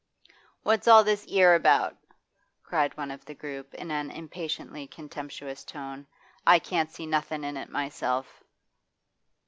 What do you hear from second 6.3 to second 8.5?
'I can't see nothin' in it myself.